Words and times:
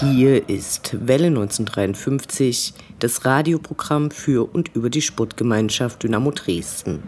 Hier 0.00 0.48
ist 0.48 1.08
Welle 1.08 1.26
1953, 1.26 2.72
das 3.00 3.24
Radioprogramm 3.24 4.12
für 4.12 4.48
und 4.54 4.74
über 4.76 4.90
die 4.90 5.02
Sportgemeinschaft 5.02 6.04
Dynamo 6.04 6.30
Dresden. 6.30 7.02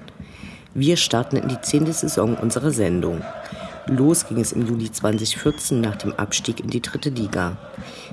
Wir 0.74 0.96
starten 0.96 1.36
in 1.36 1.46
die 1.46 1.60
zehnte 1.60 1.92
Saison 1.92 2.36
unserer 2.36 2.72
Sendung. 2.72 3.22
Los 3.86 4.26
ging 4.26 4.40
es 4.40 4.50
im 4.50 4.66
Juli 4.66 4.90
2014 4.90 5.80
nach 5.80 5.96
dem 5.96 6.14
Abstieg 6.14 6.58
in 6.58 6.70
die 6.70 6.82
dritte 6.82 7.10
Liga. 7.10 7.58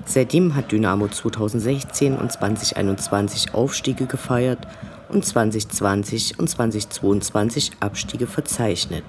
Seitdem 0.05 0.53
hat 0.53 0.71
Dynamo 0.71 1.07
2016 1.07 2.15
und 2.15 2.31
2021 2.31 3.55
Aufstiege 3.55 4.05
gefeiert 4.05 4.59
und 5.09 5.25
2020 5.25 6.37
und 6.37 6.49
2022 6.49 7.71
Abstiege 7.79 8.27
verzeichnet. 8.27 9.05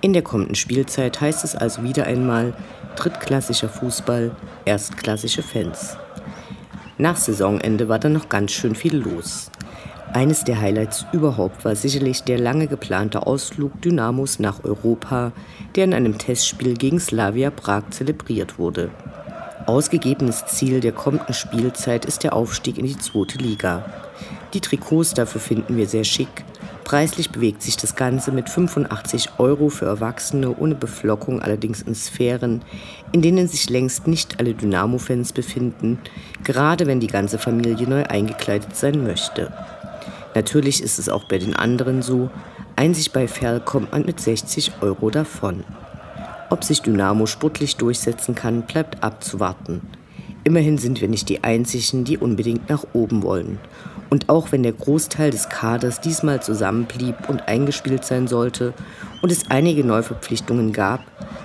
In 0.00 0.12
der 0.12 0.22
kommenden 0.22 0.54
Spielzeit 0.54 1.20
heißt 1.20 1.44
es 1.44 1.54
also 1.54 1.82
wieder 1.84 2.06
einmal 2.06 2.54
drittklassischer 2.96 3.68
Fußball, 3.68 4.34
erstklassische 4.64 5.42
Fans. 5.42 5.96
Nach 6.96 7.16
Saisonende 7.16 7.88
war 7.88 7.98
dann 7.98 8.12
noch 8.12 8.28
ganz 8.28 8.52
schön 8.52 8.74
viel 8.74 8.96
los. 8.96 9.50
Eines 10.12 10.44
der 10.44 10.60
Highlights 10.60 11.06
überhaupt 11.12 11.64
war 11.64 11.74
sicherlich 11.74 12.22
der 12.22 12.38
lange 12.38 12.68
geplante 12.68 13.26
Ausflug 13.26 13.82
Dynamos 13.82 14.38
nach 14.38 14.62
Europa, 14.62 15.32
der 15.74 15.84
in 15.84 15.94
einem 15.94 16.18
Testspiel 16.18 16.74
gegen 16.74 17.00
Slavia 17.00 17.50
Prag 17.50 17.90
zelebriert 17.90 18.58
wurde. 18.58 18.90
Ausgegebenes 19.66 20.46
Ziel 20.46 20.80
der 20.80 20.92
kommenden 20.92 21.34
Spielzeit 21.34 22.04
ist 22.04 22.22
der 22.22 22.34
Aufstieg 22.34 22.78
in 22.78 22.86
die 22.86 22.98
zweite 22.98 23.38
Liga. 23.38 23.84
Die 24.52 24.60
Trikots 24.60 25.14
dafür 25.14 25.40
finden 25.40 25.76
wir 25.76 25.88
sehr 25.88 26.04
schick, 26.04 26.44
Preislich 26.84 27.30
bewegt 27.30 27.62
sich 27.62 27.78
das 27.78 27.96
Ganze 27.96 28.30
mit 28.30 28.50
85 28.50 29.30
Euro 29.38 29.70
für 29.70 29.86
Erwachsene 29.86 30.54
ohne 30.54 30.74
Beflockung 30.74 31.40
allerdings 31.40 31.80
in 31.80 31.94
Sphären, 31.94 32.62
in 33.12 33.22
denen 33.22 33.48
sich 33.48 33.70
längst 33.70 34.06
nicht 34.06 34.38
alle 34.38 34.52
Dynamo-Fans 34.52 35.32
befinden, 35.32 35.98
gerade 36.44 36.86
wenn 36.86 37.00
die 37.00 37.06
ganze 37.06 37.38
Familie 37.38 37.88
neu 37.88 38.04
eingekleidet 38.04 38.76
sein 38.76 39.02
möchte. 39.02 39.50
Natürlich 40.34 40.82
ist 40.82 40.98
es 40.98 41.08
auch 41.08 41.24
bei 41.24 41.38
den 41.38 41.56
anderen 41.56 42.02
so, 42.02 42.28
einzig 42.76 43.12
bei 43.12 43.28
Ferl 43.28 43.60
kommt 43.60 43.92
man 43.92 44.04
mit 44.04 44.20
60 44.20 44.72
Euro 44.82 45.08
davon. 45.08 45.64
Ob 46.50 46.64
sich 46.64 46.82
Dynamo 46.82 47.24
sportlich 47.26 47.76
durchsetzen 47.76 48.34
kann, 48.34 48.62
bleibt 48.62 49.02
abzuwarten. 49.02 49.80
Immerhin 50.44 50.76
sind 50.76 51.00
wir 51.00 51.08
nicht 51.08 51.30
die 51.30 51.42
Einzigen, 51.42 52.04
die 52.04 52.18
unbedingt 52.18 52.68
nach 52.68 52.84
oben 52.92 53.22
wollen. 53.22 53.58
Und 54.10 54.28
auch 54.28 54.52
wenn 54.52 54.62
der 54.62 54.72
Großteil 54.72 55.30
des 55.30 55.48
Kaders 55.48 56.00
diesmal 56.00 56.42
zusammenblieb 56.42 57.28
und 57.28 57.48
eingespielt 57.48 58.04
sein 58.04 58.28
sollte 58.28 58.74
und 59.22 59.32
es 59.32 59.50
einige 59.50 59.84
Neuverpflichtungen 59.84 60.72
gab, 60.72 61.00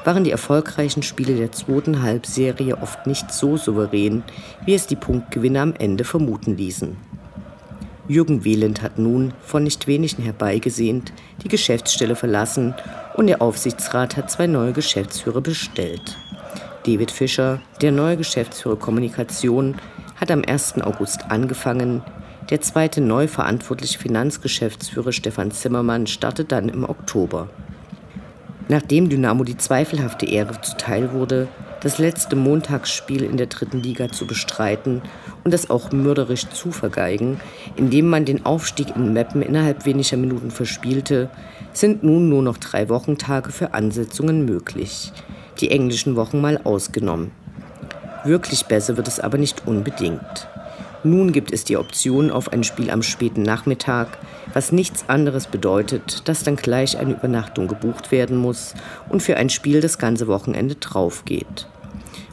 waren 0.06 0.24
die 0.24 0.32
erfolgreichen 0.32 1.04
Spiele 1.04 1.36
der 1.36 1.52
zweiten 1.52 2.02
Halbserie 2.02 2.78
oft 2.78 3.08
nicht 3.08 3.32
so 3.32 3.58
souverän, 3.58 4.24
wie 4.66 4.74
es 4.74 4.88
die 4.88 4.96
Punktgewinne 4.96 5.62
am 5.62 5.74
Ende 5.74 6.04
vermuten 6.04 6.58
ließen. 6.58 6.98
Jürgen 8.08 8.44
Wehland 8.44 8.82
hat 8.82 8.98
nun, 8.98 9.34
von 9.46 9.64
nicht 9.64 9.86
wenigen 9.86 10.24
herbeigesehnt, 10.24 11.14
die 11.44 11.48
Geschäftsstelle 11.48 12.16
verlassen 12.16 12.74
und 13.16 13.28
der 13.28 13.42
Aufsichtsrat 13.42 14.18
hat 14.18 14.32
zwei 14.32 14.48
neue 14.48 14.74
Geschäftsführer 14.74 15.42
bestellt. 15.42 16.18
David 16.88 17.12
Fischer, 17.12 17.62
der 17.82 17.92
neue 17.92 18.18
Geschäftsführer 18.18 18.78
Kommunikation, 18.78 19.76
hat 20.20 20.32
am 20.32 20.42
1. 20.44 20.82
August 20.82 21.30
angefangen, 21.30 22.02
der 22.50 22.62
zweite 22.62 23.00
neu 23.00 23.28
verantwortliche 23.28 24.00
Finanzgeschäftsführer 24.00 25.12
Stefan 25.12 25.52
Zimmermann 25.52 26.08
startet 26.08 26.52
dann 26.52 26.68
im 26.68 26.84
Oktober. 26.84 27.50
Nachdem 28.68 29.10
Dynamo 29.10 29.44
die 29.44 29.58
zweifelhafte 29.58 30.26
Ehre 30.26 30.60
zuteil 30.62 31.12
wurde, 31.12 31.48
das 31.82 31.98
letzte 31.98 32.36
Montagsspiel 32.36 33.24
in 33.24 33.38
der 33.38 33.48
dritten 33.48 33.80
Liga 33.80 34.10
zu 34.10 34.28
bestreiten 34.28 35.02
und 35.44 35.54
das 35.54 35.70
auch 35.70 35.92
mörderisch 35.92 36.50
zu 36.50 36.72
vergeigen, 36.72 37.40
indem 37.76 38.10
man 38.10 38.26
den 38.26 38.46
Aufstieg 38.46 38.96
in 38.96 39.14
Meppen 39.14 39.42
innerhalb 39.42 39.86
weniger 39.86 40.18
Minuten 40.18 40.52
verspielte, 40.52 41.30
sind 41.72 42.04
nun 42.04 42.30
nur 42.30 42.42
noch 42.42 42.58
drei 42.58 42.90
Wochentage 42.90 43.52
für 43.52 43.74
Ansetzungen 43.74 44.46
möglich, 44.46 45.14
die 45.62 45.72
englischen 45.72 46.16
Wochen 46.16 46.42
mal 46.42 46.60
ausgenommen. 46.64 47.32
Wirklich 48.26 48.66
besser 48.66 48.98
wird 48.98 49.08
es 49.08 49.20
aber 49.20 49.38
nicht 49.38 49.66
unbedingt. 49.66 50.50
Nun 51.04 51.32
gibt 51.32 51.54
es 51.54 51.64
die 51.64 51.78
Option 51.78 52.30
auf 52.30 52.52
ein 52.52 52.66
Spiel 52.66 52.90
am 52.92 53.04
späten 53.04 53.42
Nachmittag, 53.42 54.18
was 54.54 54.74
nichts 54.74 55.06
anderes 55.08 55.48
bedeutet, 55.48 56.28
dass 56.28 56.44
dann 56.44 56.58
gleich 56.58 56.98
eine 56.98 57.14
Übernachtung 57.14 57.70
gebucht 57.70 58.12
werden 58.12 58.36
muss 58.36 58.74
und 59.08 59.24
für 59.24 59.38
ein 59.38 59.50
Spiel 59.50 59.80
das 59.80 59.98
ganze 59.98 60.28
Wochenende 60.28 60.76
draufgeht. 60.76 61.68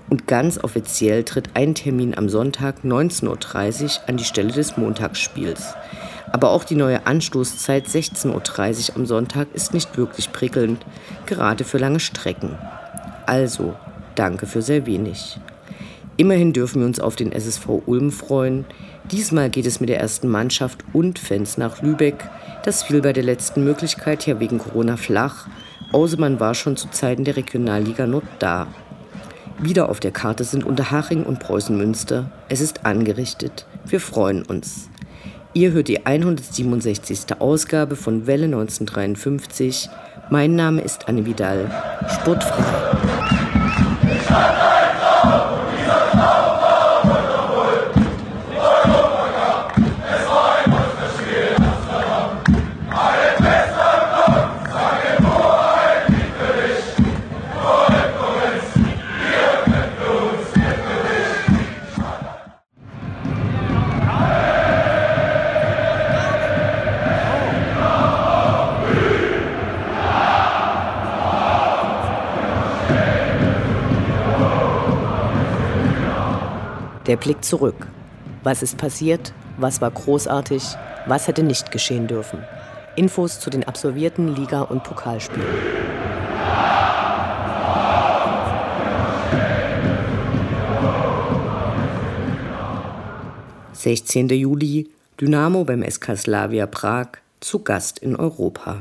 Und 0.09 0.27
ganz 0.27 0.63
offiziell 0.63 1.23
tritt 1.23 1.51
ein 1.55 1.75
Termin 1.75 2.17
am 2.17 2.29
Sonntag 2.29 2.85
19.30 2.85 3.85
Uhr 3.85 3.91
an 4.09 4.17
die 4.17 4.25
Stelle 4.25 4.53
des 4.53 4.77
Montagsspiels. 4.77 5.75
Aber 6.33 6.51
auch 6.51 6.65
die 6.65 6.75
neue 6.75 7.07
Anstoßzeit 7.07 7.87
16.30 7.87 8.91
Uhr 8.91 8.97
am 8.97 9.07
Sonntag 9.07 9.49
ist 9.55 9.75
nicht 9.75 9.97
wirklich 9.97 10.33
prickelnd, 10.33 10.85
gerade 11.27 11.63
für 11.65 11.79
lange 11.79 12.01
Strecken. 12.01 12.59
Also, 13.27 13.75
danke 14.17 14.47
für 14.47 14.63
sehr 14.63 14.87
wenig. 14.87 15.39
Immerhin 16.19 16.53
dürfen 16.53 16.81
wir 16.81 16.87
uns 16.87 16.99
auf 16.99 17.15
den 17.15 17.31
SSV 17.31 17.83
Ulm 17.85 18.11
freuen. 18.11 18.65
Diesmal 19.11 19.51
geht 19.51 19.67
es 19.67 19.81
mit 19.81 19.91
der 19.91 20.01
ersten 20.01 20.29
Mannschaft 20.29 20.85
und 20.93 21.19
Fans 21.19 21.59
nach 21.59 21.83
Lübeck. 21.83 22.29
Das 22.65 22.83
fiel 22.83 23.03
bei 23.03 23.13
der 23.13 23.23
letzten 23.23 23.65
Möglichkeit 23.65 24.27
ja 24.27 24.41
wegen 24.41 24.59
Corona 24.59 24.97
flach. 24.97 25.47
Außer 25.93 26.19
war 26.41 26.55
schon 26.55 26.77
zu 26.77 26.89
Zeiten 26.89 27.25
der 27.25 27.37
Regionalliga 27.37 28.07
Nord 28.07 28.25
da. 28.39 28.67
Wieder 29.59 29.89
auf 29.89 30.01
der 30.01 30.11
Karte 30.11 30.45
sind 30.45 30.65
Unterhaching 30.65 31.23
und 31.23 31.39
Preußen-Münster. 31.39 32.31
Es 32.49 32.61
ist 32.61 32.85
angerichtet. 32.85 33.67
Wir 33.87 34.01
freuen 34.01 34.43
uns. 34.43 34.89
Ihr 35.53 35.73
hört 35.73 35.89
die 35.89 36.05
167. 36.05 37.41
Ausgabe 37.41 37.97
von 37.97 38.27
Welle 38.27 38.45
1953. 38.47 39.89
Mein 40.31 40.55
Name 40.55 40.83
ist 40.83 41.09
Anne 41.09 41.25
Vidal. 41.25 41.71
Sportfrei. 42.09 42.65
Der 77.07 77.17
Blick 77.17 77.45
zurück. 77.45 77.87
Was 78.43 78.65
ist 78.65 78.79
passiert? 78.79 79.33
Was 79.59 79.81
war 79.81 79.93
großartig? 79.93 80.63
Was 81.07 81.29
hätte 81.29 81.45
nicht 81.45 81.71
geschehen 81.71 82.09
dürfen? 82.09 82.43
Infos 82.97 83.39
zu 83.39 83.49
den 83.49 83.63
absolvierten 83.63 84.35
Liga- 84.35 84.63
und 84.63 84.83
Pokalspielen. 84.83 85.47
Sechzehnter 93.73 94.35
Juli 94.35 94.91
Dynamo 95.21 95.63
beim 95.63 95.89
SK 95.89 96.17
Slavia 96.17 96.67
Prag 96.67 97.07
zu 97.39 97.61
Gast 97.61 98.01
in 98.01 98.17
Europa. 98.17 98.81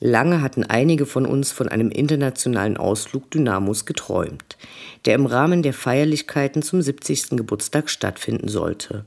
Lange 0.00 0.42
hatten 0.42 0.64
einige 0.64 1.06
von 1.06 1.24
uns 1.24 1.52
von 1.52 1.68
einem 1.68 1.90
internationalen 1.90 2.76
Ausflug 2.76 3.30
Dynamos 3.30 3.86
geträumt, 3.86 4.56
der 5.04 5.14
im 5.14 5.26
Rahmen 5.26 5.62
der 5.62 5.72
Feierlichkeiten 5.72 6.62
zum 6.62 6.82
70. 6.82 7.30
Geburtstag 7.30 7.88
stattfinden 7.88 8.48
sollte. 8.48 9.04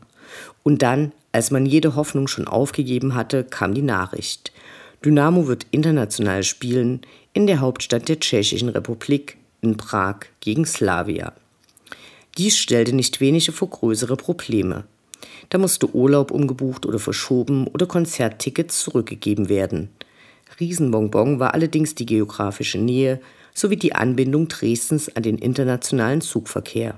Und 0.63 0.81
dann 0.81 1.11
Als 1.37 1.51
man 1.51 1.67
jede 1.67 1.95
Hoffnung 1.95 2.27
schon 2.27 2.47
aufgegeben 2.47 3.13
hatte, 3.13 3.43
kam 3.43 3.75
die 3.75 3.83
Nachricht. 3.83 4.51
Dynamo 5.05 5.45
wird 5.45 5.67
international 5.69 6.41
spielen 6.41 7.01
in 7.33 7.45
der 7.45 7.59
Hauptstadt 7.59 8.09
der 8.09 8.19
Tschechischen 8.19 8.69
Republik, 8.69 9.37
in 9.61 9.77
Prag, 9.77 10.21
gegen 10.39 10.65
Slavia. 10.65 11.33
Dies 12.39 12.57
stellte 12.57 12.95
nicht 12.95 13.21
wenige 13.21 13.51
vor 13.51 13.69
größere 13.69 14.15
Probleme. 14.15 14.85
Da 15.49 15.59
musste 15.59 15.93
Urlaub 15.93 16.31
umgebucht 16.31 16.87
oder 16.87 16.97
verschoben 16.97 17.67
oder 17.67 17.85
Konzerttickets 17.85 18.81
zurückgegeben 18.81 19.49
werden. 19.49 19.89
Riesenbonbon 20.59 21.39
war 21.39 21.53
allerdings 21.53 21.95
die 21.95 22.05
geografische 22.05 22.77
Nähe 22.77 23.19
sowie 23.53 23.77
die 23.77 23.95
Anbindung 23.95 24.47
Dresdens 24.47 25.15
an 25.15 25.23
den 25.23 25.37
internationalen 25.37 26.21
Zugverkehr. 26.21 26.95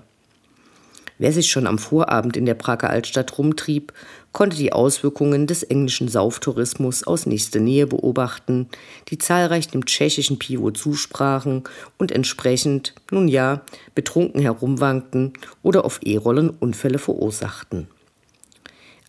Wer 1.20 1.34
sich 1.34 1.52
schon 1.52 1.68
am 1.68 1.78
Vorabend 1.78 2.38
in 2.38 2.46
der 2.46 2.54
Prager 2.54 2.90
Altstadt 2.90 3.38
rumtrieb, 3.38 3.92
konnte 4.32 4.56
die 4.56 4.72
Auswirkungen 4.72 5.48
des 5.48 5.64
englischen 5.64 6.08
Sauftourismus 6.08 7.04
aus 7.04 7.26
nächster 7.26 7.60
Nähe 7.60 7.88
beobachten, 7.88 8.70
die 9.10 9.18
zahlreich 9.18 9.68
dem 9.68 9.86
tschechischen 9.86 10.40
Pivo 10.40 10.72
zusprachen 10.72 11.64
und 11.98 12.14
entsprechend, 12.14 12.96
nun 13.12 13.28
ja, 13.28 13.64
betrunken 13.96 14.42
herumwankten 14.42 15.34
oder 15.62 15.84
auf 15.84 16.00
E-Rollen 16.04 16.52
Unfälle 16.52 17.00
verursachten. 17.00 17.90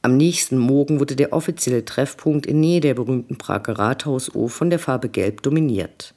Am 0.03 0.17
nächsten 0.17 0.57
Morgen 0.57 0.99
wurde 0.99 1.15
der 1.15 1.35
offizielle 1.35 1.85
Treffpunkt 1.85 2.47
in 2.47 2.59
Nähe 2.59 2.81
der 2.81 2.95
berühmten 2.95 3.37
Prager 3.37 3.79
Rathausuhr 3.79 4.49
von 4.49 4.71
der 4.71 4.79
Farbe 4.79 5.11
Gelb 5.11 5.43
dominiert. 5.43 6.15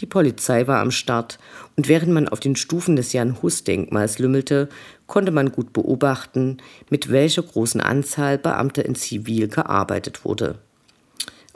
Die 0.00 0.06
Polizei 0.06 0.66
war 0.66 0.80
am 0.80 0.90
Start 0.90 1.38
und 1.76 1.86
während 1.86 2.12
man 2.12 2.26
auf 2.26 2.40
den 2.40 2.56
Stufen 2.56 2.96
des 2.96 3.12
Jan-Hus-Denkmals 3.12 4.18
lümmelte, 4.18 4.68
konnte 5.06 5.30
man 5.30 5.52
gut 5.52 5.72
beobachten, 5.72 6.56
mit 6.88 7.12
welcher 7.12 7.42
großen 7.42 7.80
Anzahl 7.80 8.36
Beamter 8.36 8.84
in 8.84 8.96
Zivil 8.96 9.46
gearbeitet 9.46 10.24
wurde. 10.24 10.58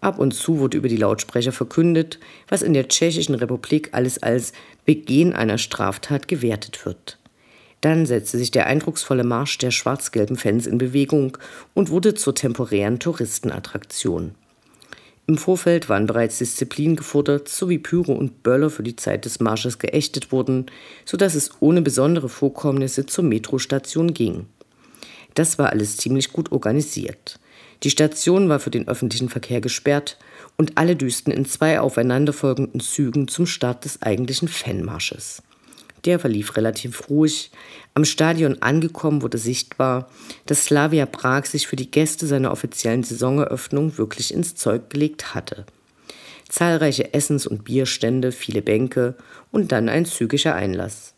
Ab 0.01 0.21
und 0.21 0.33
zu 0.33 0.61
wurde 0.61 0.77
über 0.77 0.89
die 0.89 0.97
Lautsprecher 0.97 1.51
verkündet, 1.51 2.21
was 2.49 2.63
in 2.63 2.75
der 2.75 2.87
Tschechischen 2.87 3.35
Republik 3.35 3.89
alles 3.91 4.23
als 4.23 4.53
Begehen 4.85 5.33
einer 5.33 5.59
Straftat 5.59 6.29
gewertet 6.29 6.87
wird. 6.87 7.19
Dann 7.85 8.07
setzte 8.07 8.39
sich 8.39 8.51
der 8.51 8.67
eindrucksvolle 8.67 9.25
Marsch 9.25 9.59
der 9.59 9.71
schwarz-gelben 9.71 10.39
Fans 10.39 10.67
in 10.67 10.79
Bewegung 10.79 11.37
und 11.75 11.91
wurde 11.91 12.15
zur 12.15 12.35
temporären 12.35 12.99
Touristenattraktion. 12.99 14.35
Im 15.27 15.37
Vorfeld 15.37 15.91
waren 15.91 16.07
bereits 16.07 16.39
Disziplin 16.39 16.97
gefordert 16.97 17.47
sowie 17.51 17.77
Pyro 17.77 18.15
und 18.15 18.43
Böller 18.43 18.71
für 18.71 18.83
die 18.83 18.97
Zeit 18.97 19.27
des 19.27 19.39
Marsches 19.39 19.79
geächtet 19.79 20.33
wurden, 20.33 20.65
sodass 21.05 21.35
es 21.35 21.51
ohne 21.61 21.83
besondere 21.83 22.31
Vorkommnisse 22.31 23.05
zur 23.05 23.25
Metrostation 23.25 24.15
ging. 24.15 24.47
Das 25.35 25.59
war 25.59 25.69
alles 25.69 25.99
ziemlich 25.99 26.33
gut 26.33 26.53
organisiert. 26.53 27.39
Die 27.83 27.91
Station 27.91 28.49
war 28.49 28.61
für 28.61 28.71
den 28.71 28.89
öffentlichen 28.89 29.29
Verkehr 29.29 29.61
gesperrt 29.61 30.17
und 30.57 30.79
alle 30.79 30.97
düsten 30.97 31.35
in 31.35 31.45
zwei 31.45 31.81
aufeinanderfolgenden 31.81 32.81
Zügen 32.81 33.29
zum 33.29 33.45
Start 33.45 33.85
des 33.85 34.01
eigentlichen 34.01 34.49
Fanmarsches. 34.49 35.43
Der 36.05 36.19
verlief 36.19 36.57
relativ 36.57 37.09
ruhig. 37.09 37.51
Am 37.95 38.05
Stadion 38.05 38.61
angekommen 38.61 39.23
wurde 39.23 39.39
sichtbar, 39.39 40.11
dass 40.47 40.65
Slavia 40.65 41.07
Prag 41.07 41.47
sich 41.47 41.67
für 41.67 41.77
die 41.77 41.91
Gäste 41.91 42.27
seiner 42.27 42.53
offiziellen 42.53 43.03
Saisoneröffnung 43.03 43.97
wirklich 43.97 44.35
ins 44.35 44.55
Zeug 44.55 44.91
gelegt 44.91 45.35
hatte. 45.35 45.65
Zahlreiche 46.49 47.15
Essens- 47.15 47.47
und 47.47 47.65
Bierstände, 47.65 48.33
viele 48.33 48.61
Bänke 48.61 49.15
und 49.51 49.73
dann 49.73 49.89
ein 49.89 50.05
zügiger 50.05 50.55
Einlass. 50.55 51.15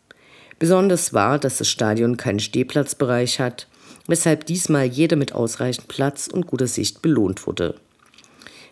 Besonders 0.57 1.13
war, 1.13 1.37
dass 1.37 1.57
das 1.57 1.69
Stadion 1.69 2.17
keinen 2.17 2.39
Stehplatzbereich 2.39 3.39
hat, 3.39 3.67
weshalb 4.07 4.45
diesmal 4.45 4.85
jeder 4.85 5.17
mit 5.17 5.33
ausreichend 5.33 5.87
Platz 5.87 6.27
und 6.27 6.47
guter 6.47 6.67
Sicht 6.67 7.01
belohnt 7.01 7.45
wurde. 7.45 7.75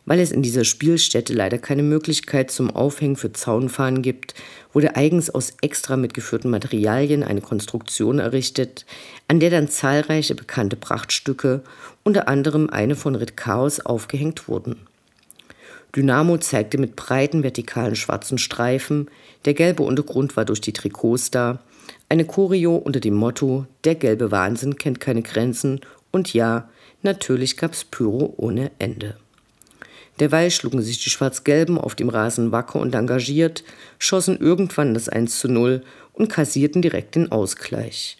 Weil 0.06 0.20
es 0.20 0.32
in 0.32 0.44
dieser 0.44 0.64
Spielstätte 0.64 1.34
leider 1.34 1.58
keine 1.58 1.82
Möglichkeit 1.82 2.52
zum 2.52 2.70
Aufhängen 2.70 3.16
für 3.16 3.34
Zaunfahnen 3.34 4.04
gibt, 4.04 4.36
wurde 4.72 4.96
eigens 4.96 5.30
aus 5.30 5.54
extra 5.62 5.98
mitgeführten 5.98 6.52
Materialien 6.52 7.24
eine 7.24 7.42
Konstruktion 7.42 8.20
errichtet, 8.20 8.86
an 9.28 9.40
der 9.40 9.50
dann 9.50 9.68
zahlreiche 9.68 10.36
bekannte 10.36 10.76
Prachtstücke, 10.76 11.64
unter 12.04 12.28
anderem 12.28 12.70
eine 12.70 12.96
von 12.96 13.16
Ritt 13.16 13.36
Chaos, 13.36 13.80
aufgehängt 13.80 14.48
wurden. 14.48 14.88
Dynamo 15.96 16.38
zeigte 16.38 16.78
mit 16.78 16.96
breiten 16.96 17.42
vertikalen 17.42 17.96
schwarzen 17.96 18.38
Streifen, 18.38 19.10
der 19.46 19.54
gelbe 19.54 19.84
Untergrund 19.84 20.36
war 20.36 20.46
durch 20.46 20.62
die 20.62 20.74
Trikots 20.74 21.32
da, 21.32 21.60
eine 22.10 22.26
Choreo 22.26 22.76
unter 22.76 23.00
dem 23.00 23.16
Motto 23.16 23.66
Der 23.84 23.96
gelbe 23.96 24.30
Wahnsinn 24.32 24.78
kennt 24.78 25.00
keine 25.00 25.22
Grenzen 25.22 25.82
und 26.12 26.34
ja, 26.34 26.70
natürlich 27.02 27.58
gab's 27.58 27.84
Pyro 27.84 28.34
ohne 28.38 28.72
Ende. 28.78 29.16
Derweil 30.20 30.50
schlugen 30.50 30.82
sich 30.82 31.04
die 31.04 31.10
Schwarz-Gelben 31.10 31.78
auf 31.78 31.96
dem 31.96 32.10
Rasen 32.10 32.52
wacker 32.52 32.80
und 32.80 32.96
engagiert, 32.96 33.64
schossen 34.00 34.38
irgendwann 34.38 34.94
das 34.94 35.10
1 35.10 35.40
zu 35.40 35.50
0 35.50 35.82
und 36.14 36.30
kassierten 36.30 36.82
direkt 36.82 37.16
den 37.16 37.32
Ausgleich. 37.32 38.18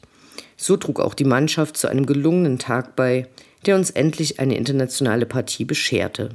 So 0.58 0.78
trug 0.78 1.00
auch 1.00 1.14
die 1.14 1.24
Mannschaft 1.24 1.78
zu 1.78 1.88
einem 1.88 2.06
gelungenen 2.06 2.60
Tag 2.60 2.96
bei, 2.96 3.28
der 3.66 3.76
uns 3.76 3.92
endlich 3.92 4.40
eine 4.40 4.58
internationale 4.58 5.26
Partie 5.26 5.66
bescherte. 5.66 6.30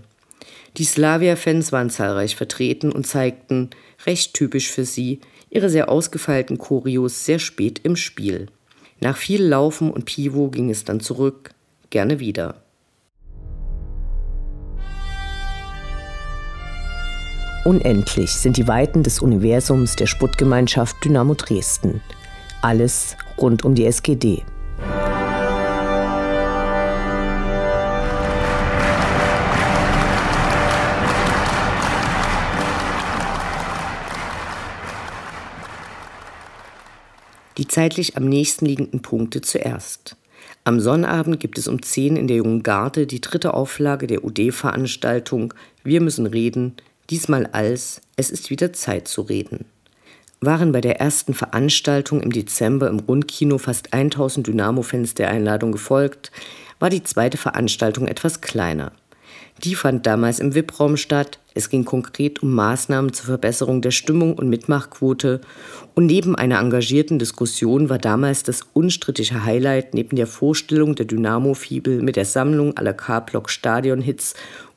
Die 0.77 0.85
Slavia-Fans 0.85 1.73
waren 1.73 1.91
zahlreich 1.91 2.37
vertreten 2.37 2.93
und 2.93 3.07
zeigten, 3.07 3.71
recht 4.07 4.35
typisch 4.35 4.71
für 4.71 4.85
sie, 4.85 5.21
ihre 5.51 5.69
sehr 5.69 5.89
ausgefeilten 5.89 6.59
Choreos 6.59 7.25
sehr 7.25 7.39
spät 7.39 7.81
im 7.83 7.97
Spiel. 7.97 8.47
Nach 9.01 9.17
viel 9.17 9.43
Laufen 9.43 9.91
und 9.91 10.05
Pivo 10.05 10.49
ging 10.49 10.71
es 10.71 10.85
dann 10.85 11.01
zurück, 11.01 11.51
gerne 11.91 12.21
wieder. 12.21 12.63
Unendlich 17.63 18.31
sind 18.31 18.57
die 18.57 18.67
Weiten 18.67 19.03
des 19.03 19.21
Universums 19.21 19.95
der 19.95 20.07
Sputtgemeinschaft 20.07 20.97
Dynamo 21.05 21.35
Dresden. 21.35 22.01
Alles 22.63 23.19
rund 23.37 23.67
um 23.67 23.75
die 23.75 23.85
SGD. 23.85 24.45
Die 37.59 37.69
zeitlich 37.69 38.17
am 38.17 38.25
nächsten 38.25 38.65
liegenden 38.65 39.03
Punkte 39.03 39.43
zuerst. 39.43 40.17
Am 40.65 40.81
Sonnabend 40.81 41.41
gibt 41.41 41.59
es 41.59 41.69
um 41.69 41.83
10 41.83 42.17
in 42.17 42.27
der 42.27 42.39
Jungen 42.39 42.63
Garde 42.63 43.07
die 43.07 43.21
dritte 43.21 43.53
Auflage 43.53 44.07
der 44.07 44.25
UD-Veranstaltung 44.25 45.53
Wir 45.85 46.01
müssen 46.01 46.25
reden, 46.25 46.77
diesmal 47.11 47.47
als 47.47 48.01
Es 48.17 48.31
ist 48.31 48.51
wieder 48.51 48.73
Zeit 48.73 49.09
zu 49.09 49.23
reden. 49.23 49.67
Waren 50.41 50.73
bei 50.73 50.81
der 50.81 51.01
ersten 51.01 51.35
Veranstaltung 51.35 52.23
im 52.23 52.33
Dezember 52.33 52.89
im 52.89 53.01
Rundkino 53.01 53.59
fast 53.59 53.93
1000 53.93 54.47
Dynamo-Fans 54.47 55.15
der 55.15 55.29
Einladung 55.29 55.73
gefolgt, 55.73 56.31
war 56.79 56.89
die 56.89 57.03
zweite 57.03 57.37
Veranstaltung 57.37 58.07
etwas 58.07 58.41
kleiner. 58.41 58.93
Die 59.65 59.75
fand 59.75 60.07
damals 60.07 60.39
im 60.39 60.55
VIP-Raum 60.55 60.97
statt. 60.97 61.39
Es 61.53 61.69
ging 61.69 61.85
konkret 61.85 62.43
um 62.43 62.55
Maßnahmen 62.55 63.13
zur 63.13 63.27
Verbesserung 63.27 63.83
der 63.83 63.91
Stimmung 63.91 64.35
und 64.35 64.49
Mitmachquote. 64.49 65.43
Und 65.95 66.07
neben 66.07 66.35
einer 66.37 66.61
engagierten 66.61 67.19
Diskussion 67.19 67.91
war 67.91 67.99
damals 67.99 68.43
das 68.43 68.63
unstrittige 68.73 69.45
Highlight 69.45 69.93
neben 69.93 70.17
der 70.17 70.27
Vorstellung 70.27 70.95
der 70.95 71.05
Dynamo-Fibel 71.05 72.01
mit 72.01 72.17
der 72.17 72.25
Sammlung 72.25 72.77
aller 72.79 72.95
K-Block-Stadion-Hits 72.95 74.35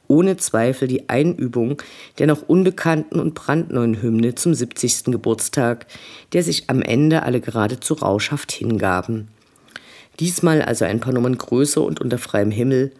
ohne 0.07 0.37
Zweifel 0.37 0.87
die 0.87 1.09
Einübung 1.09 1.81
der 2.17 2.27
noch 2.27 2.41
unbekannten 2.47 3.19
und 3.19 3.33
brandneuen 3.33 4.01
Hymne 4.01 4.35
zum 4.35 4.53
70. 4.53 5.05
Geburtstag, 5.05 5.87
der 6.33 6.43
sich 6.43 6.69
am 6.69 6.81
Ende 6.81 7.23
alle 7.23 7.41
geradezu 7.41 7.95
rauschhaft 7.95 8.51
hingaben. 8.51 9.29
Diesmal 10.19 10.61
also 10.61 10.85
ein 10.85 10.99
paar 10.99 11.13
Nummern 11.13 11.37
größer 11.37 11.81
und 11.81 11.99
unter 11.99 12.17
freiem 12.17 12.51
Himmel. 12.51 12.91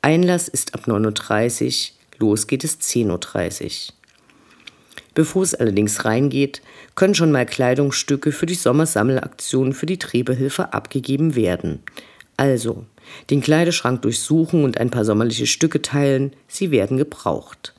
Einlass 0.00 0.48
ist 0.48 0.74
ab 0.74 0.86
9.30 0.86 1.90
Uhr, 1.90 2.26
los 2.26 2.46
geht 2.46 2.64
es 2.64 2.80
10.30 2.80 3.88
Uhr. 3.90 3.94
Bevor 5.14 5.42
es 5.42 5.54
allerdings 5.54 6.06
reingeht, 6.06 6.62
können 6.94 7.14
schon 7.14 7.32
mal 7.32 7.44
Kleidungsstücke 7.44 8.32
für 8.32 8.46
die 8.46 8.54
Sommersammelaktion 8.54 9.74
für 9.74 9.86
die 9.86 9.98
Träberhilfe 9.98 10.72
abgegeben 10.72 11.34
werden. 11.34 11.80
Also, 12.38 12.86
den 13.30 13.40
Kleideschrank 13.40 14.02
durchsuchen 14.02 14.64
und 14.64 14.78
ein 14.78 14.90
paar 14.90 15.04
sommerliche 15.04 15.46
Stücke 15.46 15.82
teilen, 15.82 16.32
sie 16.48 16.70
werden 16.70 16.96
gebraucht. 16.96 17.74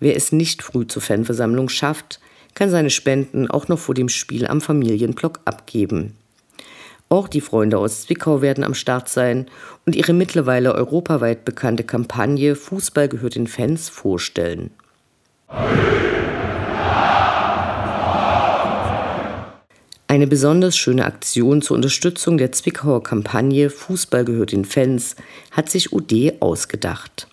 Wer 0.00 0.16
es 0.16 0.32
nicht 0.32 0.62
früh 0.62 0.86
zur 0.86 1.02
Fanversammlung 1.02 1.68
schafft, 1.68 2.20
kann 2.54 2.70
seine 2.70 2.90
Spenden 2.90 3.50
auch 3.50 3.68
noch 3.68 3.78
vor 3.78 3.94
dem 3.94 4.08
Spiel 4.08 4.46
am 4.46 4.60
Familienblock 4.60 5.40
abgeben. 5.44 6.14
Auch 7.08 7.28
die 7.28 7.40
Freunde 7.40 7.78
aus 7.78 8.02
Zwickau 8.02 8.42
werden 8.42 8.64
am 8.64 8.74
Start 8.74 9.08
sein 9.08 9.46
und 9.86 9.96
ihre 9.96 10.12
mittlerweile 10.12 10.74
europaweit 10.74 11.44
bekannte 11.44 11.84
Kampagne 11.84 12.54
Fußball 12.54 13.08
gehört 13.08 13.34
den 13.34 13.46
Fans 13.46 13.88
vorstellen. 13.88 14.70
Eine 20.18 20.26
besonders 20.26 20.76
schöne 20.76 21.04
Aktion 21.04 21.62
zur 21.62 21.76
Unterstützung 21.76 22.38
der 22.38 22.50
Zwickauer 22.50 23.04
Kampagne 23.04 23.70
Fußball 23.70 24.24
gehört 24.24 24.50
den 24.50 24.64
Fans 24.64 25.14
hat 25.52 25.70
sich 25.70 25.92
UD 25.92 26.42
ausgedacht. 26.42 27.28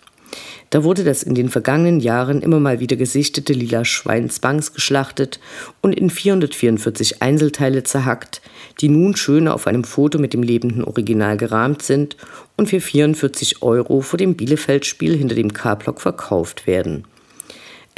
Da 0.70 0.84
wurde 0.84 1.02
das 1.02 1.24
in 1.24 1.34
den 1.34 1.48
vergangenen 1.48 1.98
Jahren 1.98 2.42
immer 2.42 2.60
mal 2.60 2.78
wieder 2.78 2.94
gesichtete 2.94 3.54
lila 3.54 3.84
Schwein 3.84 4.30
Zwangs 4.30 4.72
geschlachtet 4.72 5.40
und 5.80 5.96
in 5.96 6.10
444 6.10 7.22
Einzelteile 7.22 7.82
zerhackt, 7.82 8.40
die 8.80 8.88
nun 8.88 9.16
schön 9.16 9.48
auf 9.48 9.66
einem 9.66 9.82
Foto 9.82 10.20
mit 10.20 10.32
dem 10.32 10.44
lebenden 10.44 10.84
Original 10.84 11.36
gerahmt 11.36 11.82
sind 11.82 12.16
und 12.56 12.68
für 12.68 12.80
44 12.80 13.62
Euro 13.62 14.00
vor 14.00 14.16
dem 14.16 14.36
Bielefeld-Spiel 14.36 15.16
hinter 15.16 15.34
dem 15.34 15.52
K-Block 15.52 16.00
verkauft 16.00 16.68
werden. 16.68 17.02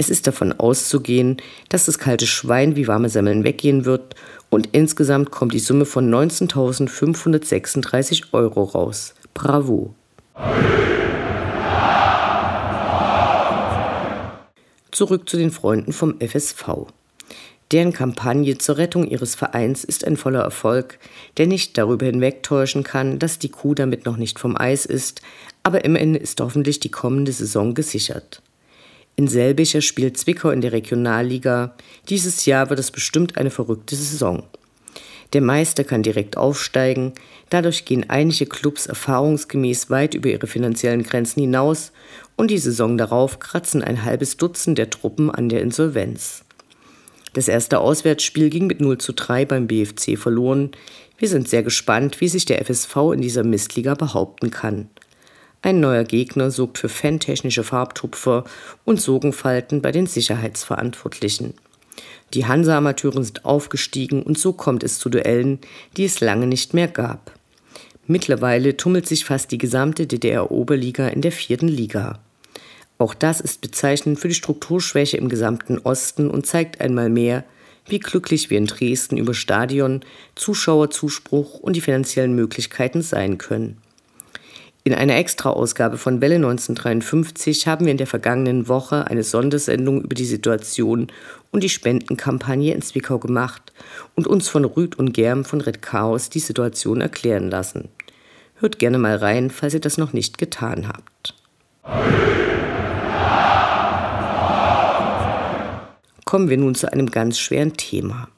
Es 0.00 0.10
ist 0.10 0.28
davon 0.28 0.52
auszugehen, 0.52 1.38
dass 1.68 1.86
das 1.86 1.98
kalte 1.98 2.28
Schwein 2.28 2.76
wie 2.76 2.86
warme 2.86 3.08
Semmeln 3.08 3.42
weggehen 3.42 3.84
wird 3.84 4.14
und 4.50 4.70
insgesamt 4.72 5.30
kommt 5.30 5.52
die 5.52 5.58
Summe 5.58 5.84
von 5.84 6.10
19.536 6.12 8.32
Euro 8.32 8.64
raus. 8.64 9.14
Bravo! 9.34 9.94
Zurück 14.90 15.28
zu 15.28 15.36
den 15.36 15.50
Freunden 15.50 15.92
vom 15.92 16.18
FSV. 16.20 16.86
Deren 17.70 17.92
Kampagne 17.92 18.56
zur 18.56 18.78
Rettung 18.78 19.06
ihres 19.06 19.34
Vereins 19.34 19.84
ist 19.84 20.06
ein 20.06 20.16
voller 20.16 20.40
Erfolg, 20.40 20.98
der 21.36 21.46
nicht 21.46 21.76
darüber 21.76 22.06
hinwegtäuschen 22.06 22.82
kann, 22.82 23.18
dass 23.18 23.38
die 23.38 23.50
Kuh 23.50 23.74
damit 23.74 24.06
noch 24.06 24.16
nicht 24.16 24.38
vom 24.38 24.56
Eis 24.56 24.86
ist, 24.86 25.20
aber 25.62 25.84
immerhin 25.84 26.14
ist 26.14 26.40
hoffentlich 26.40 26.80
die 26.80 26.90
kommende 26.90 27.32
Saison 27.32 27.74
gesichert. 27.74 28.40
In 29.18 29.26
Selbicher 29.26 29.80
spielt 29.80 30.16
Zwickau 30.16 30.50
in 30.50 30.60
der 30.60 30.70
Regionalliga. 30.70 31.74
Dieses 32.08 32.46
Jahr 32.46 32.70
wird 32.70 32.78
es 32.78 32.92
bestimmt 32.92 33.36
eine 33.36 33.50
verrückte 33.50 33.96
Saison. 33.96 34.44
Der 35.32 35.40
Meister 35.40 35.82
kann 35.82 36.04
direkt 36.04 36.36
aufsteigen, 36.36 37.14
dadurch 37.50 37.84
gehen 37.84 38.08
einige 38.08 38.46
Clubs 38.46 38.86
erfahrungsgemäß 38.86 39.90
weit 39.90 40.14
über 40.14 40.28
ihre 40.28 40.46
finanziellen 40.46 41.02
Grenzen 41.02 41.40
hinaus 41.40 41.90
und 42.36 42.52
die 42.52 42.58
Saison 42.58 42.96
darauf 42.96 43.40
kratzen 43.40 43.82
ein 43.82 44.04
halbes 44.04 44.36
Dutzend 44.36 44.78
der 44.78 44.88
Truppen 44.88 45.32
an 45.32 45.48
der 45.48 45.62
Insolvenz. 45.62 46.44
Das 47.32 47.48
erste 47.48 47.80
Auswärtsspiel 47.80 48.50
ging 48.50 48.68
mit 48.68 48.80
0 48.80 48.98
zu 48.98 49.14
3 49.14 49.46
beim 49.46 49.66
BFC 49.66 50.16
verloren. 50.16 50.70
Wir 51.18 51.28
sind 51.28 51.48
sehr 51.48 51.64
gespannt, 51.64 52.20
wie 52.20 52.28
sich 52.28 52.44
der 52.44 52.64
FSV 52.64 52.94
in 53.14 53.20
dieser 53.20 53.42
Mistliga 53.42 53.94
behaupten 53.94 54.52
kann. 54.52 54.88
Ein 55.60 55.80
neuer 55.80 56.04
Gegner 56.04 56.50
sorgt 56.52 56.78
für 56.78 56.88
fantechnische 56.88 57.64
Farbtupfer 57.64 58.44
und 58.84 59.00
Sogenfalten 59.00 59.82
bei 59.82 59.90
den 59.90 60.06
Sicherheitsverantwortlichen. 60.06 61.54
Die 62.34 62.46
Hansa-Amateure 62.46 63.24
sind 63.24 63.44
aufgestiegen 63.44 64.22
und 64.22 64.38
so 64.38 64.52
kommt 64.52 64.84
es 64.84 64.98
zu 64.98 65.08
Duellen, 65.08 65.58
die 65.96 66.04
es 66.04 66.20
lange 66.20 66.46
nicht 66.46 66.74
mehr 66.74 66.86
gab. 66.86 67.32
Mittlerweile 68.06 68.76
tummelt 68.76 69.08
sich 69.08 69.24
fast 69.24 69.50
die 69.50 69.58
gesamte 69.58 70.06
DDR-Oberliga 70.06 71.08
in 71.08 71.22
der 71.22 71.32
vierten 71.32 71.68
Liga. 71.68 72.20
Auch 72.98 73.14
das 73.14 73.40
ist 73.40 73.60
bezeichnend 73.60 74.18
für 74.18 74.28
die 74.28 74.34
Strukturschwäche 74.34 75.16
im 75.16 75.28
gesamten 75.28 75.78
Osten 75.78 76.30
und 76.30 76.46
zeigt 76.46 76.80
einmal 76.80 77.10
mehr, 77.10 77.44
wie 77.86 77.98
glücklich 77.98 78.50
wir 78.50 78.58
in 78.58 78.66
Dresden 78.66 79.16
über 79.16 79.34
Stadion, 79.34 80.04
Zuschauerzuspruch 80.34 81.58
und 81.58 81.74
die 81.74 81.80
finanziellen 81.80 82.34
Möglichkeiten 82.34 83.02
sein 83.02 83.38
können. 83.38 83.78
In 84.88 84.94
einer 84.94 85.16
Extra-Ausgabe 85.16 85.98
von 85.98 86.22
Welle 86.22 86.36
1953 86.36 87.66
haben 87.66 87.84
wir 87.84 87.90
in 87.90 87.98
der 87.98 88.06
vergangenen 88.06 88.68
Woche 88.68 89.06
eine 89.06 89.22
Sondersendung 89.22 90.00
über 90.00 90.14
die 90.14 90.24
Situation 90.24 91.08
und 91.50 91.62
die 91.62 91.68
Spendenkampagne 91.68 92.72
in 92.72 92.80
Zwickau 92.80 93.18
gemacht 93.18 93.74
und 94.16 94.26
uns 94.26 94.48
von 94.48 94.64
Rüd 94.64 94.98
und 94.98 95.12
Germ 95.12 95.44
von 95.44 95.60
Red 95.60 95.82
Chaos 95.82 96.30
die 96.30 96.38
Situation 96.38 97.02
erklären 97.02 97.50
lassen. 97.50 97.90
Hört 98.54 98.78
gerne 98.78 98.96
mal 98.96 99.16
rein, 99.16 99.50
falls 99.50 99.74
ihr 99.74 99.80
das 99.80 99.98
noch 99.98 100.14
nicht 100.14 100.38
getan 100.38 100.88
habt. 100.88 101.34
Kommen 106.24 106.48
wir 106.48 106.56
nun 106.56 106.74
zu 106.74 106.90
einem 106.90 107.10
ganz 107.10 107.38
schweren 107.38 107.76
Thema. 107.76 108.28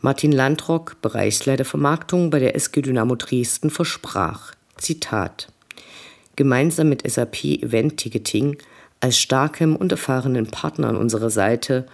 Martin 0.00 0.32
Landrock, 0.32 0.96
Bereichsleiter 1.02 1.66
Vermarktung 1.66 2.30
bei 2.30 2.38
der 2.38 2.56
SG 2.56 2.80
Dynamo 2.80 3.16
Dresden, 3.16 3.68
versprach, 3.68 4.52
Zitat, 4.78 5.48
gemeinsam 6.36 6.88
mit 6.88 7.08
SAP 7.08 7.44
Event 7.44 7.96
Ticketing 7.96 8.56
als 9.00 9.18
starkem 9.18 9.76
und 9.76 9.92
erfahrenen 9.92 10.46
Partner 10.46 10.88
an 10.88 10.96
unserer 10.96 11.28
Seite 11.28 11.86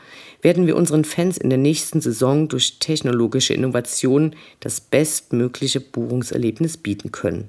werden 0.43 0.67
wir 0.67 0.77
unseren 0.77 1.05
Fans 1.05 1.39
in 1.39 1.51
der 1.51 1.59
nächsten 1.59 2.01
Saison 2.01 2.47
durch 2.47 2.79
technologische 2.79 3.53
Innovation 3.53 4.37
das 4.61 4.81
bestmögliche 4.81 5.81
Buchungserlebnis 5.81 6.77
bieten 6.77 7.11
können. 7.11 7.49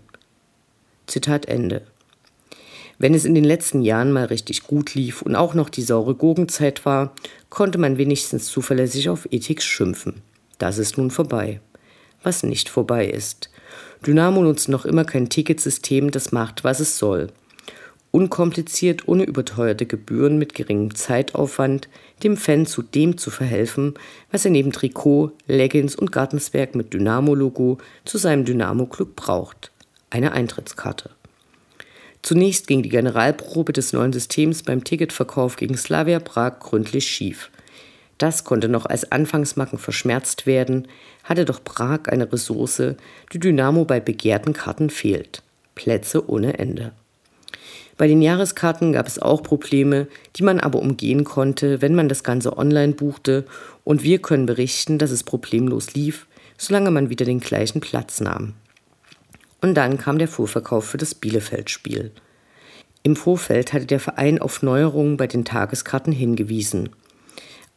Zitat 1.06 1.48
Ende. 1.48 1.84
Wenn 2.98 3.14
es 3.14 3.26
in 3.26 3.36
den 3.36 3.44
letzten 3.44 3.82
Jahren 3.82 4.12
mal 4.12 4.26
richtig 4.26 4.64
gut 4.64 4.94
lief 4.94 5.22
und 5.22 5.36
auch 5.36 5.54
noch 5.54 5.70
die 5.70 5.82
saure 5.82 6.16
Gurkenzeit 6.16 6.86
war, 6.86 7.14
konnte 7.50 7.78
man 7.78 7.98
wenigstens 7.98 8.48
zuverlässig 8.48 9.10
auf 9.10 9.28
Ethik 9.32 9.62
schimpfen. 9.62 10.22
Das 10.58 10.78
ist 10.78 10.98
nun 10.98 11.12
vorbei. 11.12 11.62
Was 12.24 12.44
nicht 12.44 12.70
vorbei 12.70 13.08
ist. 13.08 13.50
Dynamo 14.06 14.42
nutzt 14.42 14.68
noch 14.68 14.86
immer 14.86 15.06
kein 15.06 15.30
Ticketsystem, 15.30 16.10
das 16.10 16.32
macht, 16.32 16.64
was 16.64 16.80
es 16.80 16.98
soll. 16.98 17.28
Unkompliziert, 18.10 19.08
ohne 19.08 19.24
überteuerte 19.24 19.86
Gebühren, 19.86 20.40
mit 20.40 20.56
geringem 20.56 20.96
Zeitaufwand, 20.96 21.88
dem 22.24 22.36
Fan 22.36 22.66
zu 22.66 22.82
dem 22.82 23.18
zu 23.18 23.30
verhelfen, 23.30 23.94
was 24.32 24.44
er 24.44 24.52
neben 24.52 24.72
Trikot, 24.72 25.32
Leggings 25.48 25.96
und 25.96 26.12
Gartenswerk 26.12 26.74
mit 26.76 26.94
Dynamo-Logo 26.94 27.78
zu 28.04 28.18
seinem 28.18 28.44
Dynamo-Club 28.44 29.16
braucht. 29.16 29.72
Eine 30.10 30.32
Eintrittskarte. 30.34 31.12
Zunächst 32.24 32.68
ging 32.68 32.84
die 32.84 32.90
Generalprobe 32.90 33.72
des 33.72 33.94
neuen 33.94 34.14
Systems 34.14 34.64
beim 34.64 34.84
Ticketverkauf 34.84 35.56
gegen 35.56 35.78
Slavia 35.78 36.20
Prag 36.20 36.60
gründlich 36.60 37.08
schief. 37.08 37.50
Das 38.22 38.44
konnte 38.44 38.70
noch 38.70 38.86
als 38.86 39.12
Anfangsmacken 39.12 39.80
verschmerzt 39.80 40.46
werden, 40.46 40.88
hatte 41.24 41.44
doch 41.44 41.64
Prag 41.64 42.02
eine 42.06 42.32
Ressource, 42.32 42.94
die 43.34 43.40
Dynamo 43.40 43.84
bei 43.84 44.00
begehrten 44.00 44.54
Karten 44.54 44.92
fehlt. 44.92 45.42
Plätze 45.74 46.30
ohne 46.30 46.60
Ende. 46.60 46.92
Bei 47.98 48.08
den 48.08 48.22
Jahreskarten 48.22 48.94
gab 48.94 49.08
es 49.08 49.18
auch 49.18 49.42
Probleme, 49.42 50.06
die 50.36 50.44
man 50.44 50.60
aber 50.60 50.78
umgehen 50.78 51.24
konnte, 51.24 51.82
wenn 51.82 51.96
man 51.96 52.10
das 52.10 52.24
Ganze 52.24 52.56
online 52.60 52.94
buchte, 52.94 53.44
und 53.84 54.04
wir 54.04 54.20
können 54.20 54.46
berichten, 54.46 55.00
dass 55.00 55.10
es 55.10 55.24
problemlos 55.24 55.96
lief, 55.96 56.28
solange 56.60 56.92
man 56.92 57.10
wieder 57.10 57.26
den 57.26 57.40
gleichen 57.40 57.82
Platz 57.82 58.22
nahm. 58.22 58.54
Und 59.62 59.74
dann 59.74 59.98
kam 59.98 60.20
der 60.20 60.28
Vorverkauf 60.28 60.86
für 60.86 60.98
das 60.98 61.16
Bielefeld-Spiel. 61.16 62.12
Im 63.02 63.16
Vorfeld 63.16 63.74
hatte 63.74 63.88
der 63.88 64.00
Verein 64.00 64.40
auf 64.40 64.62
Neuerungen 64.62 65.18
bei 65.18 65.26
den 65.26 65.44
Tageskarten 65.44 66.14
hingewiesen. 66.14 66.90